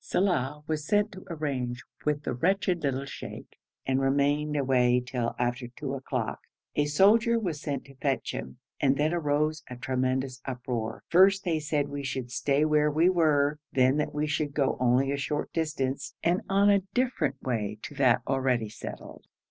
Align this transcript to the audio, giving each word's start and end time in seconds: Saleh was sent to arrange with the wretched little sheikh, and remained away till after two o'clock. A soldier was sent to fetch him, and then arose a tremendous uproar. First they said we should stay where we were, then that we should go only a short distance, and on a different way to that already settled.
Saleh 0.03 0.63
was 0.67 0.83
sent 0.87 1.11
to 1.11 1.27
arrange 1.29 1.83
with 2.05 2.23
the 2.23 2.33
wretched 2.33 2.81
little 2.81 3.05
sheikh, 3.05 3.59
and 3.85 4.01
remained 4.01 4.57
away 4.57 4.99
till 4.99 5.35
after 5.37 5.67
two 5.67 5.93
o'clock. 5.93 6.39
A 6.75 6.85
soldier 6.85 7.37
was 7.39 7.61
sent 7.61 7.85
to 7.85 7.93
fetch 7.97 8.31
him, 8.31 8.57
and 8.79 8.97
then 8.97 9.13
arose 9.13 9.61
a 9.69 9.75
tremendous 9.75 10.41
uproar. 10.43 11.03
First 11.09 11.43
they 11.43 11.59
said 11.59 11.87
we 11.89 12.01
should 12.03 12.31
stay 12.31 12.65
where 12.65 12.89
we 12.89 13.09
were, 13.09 13.59
then 13.73 13.97
that 13.97 14.11
we 14.11 14.25
should 14.25 14.55
go 14.55 14.75
only 14.79 15.11
a 15.11 15.17
short 15.17 15.53
distance, 15.53 16.15
and 16.23 16.41
on 16.49 16.71
a 16.71 16.81
different 16.95 17.39
way 17.43 17.77
to 17.83 17.93
that 17.93 18.23
already 18.27 18.69
settled. 18.69 19.25